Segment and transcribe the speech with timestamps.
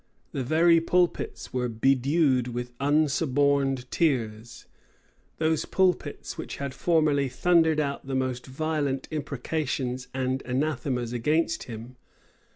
[0.31, 4.65] The very pulpits were bedewed with unsuborned tears;
[5.37, 11.97] those pulpits, which had formerly thundered out the most violent imprecations and anathemas against him.